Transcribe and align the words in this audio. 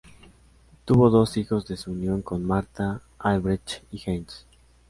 Tuvo 0.83 1.11
dos 1.11 1.37
hijos 1.37 1.67
de 1.67 1.77
su 1.77 1.91
unión 1.91 2.23
con 2.23 2.43
Martha, 2.43 3.01
Albrecht 3.19 3.83
y 3.91 4.01
Heinz. 4.09 4.47